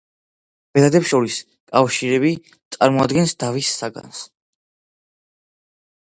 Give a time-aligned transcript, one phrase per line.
[0.77, 1.35] ბელადებს შორის
[1.73, 2.31] კავშირები
[2.77, 4.25] წარმოადგენს დავის საგანს.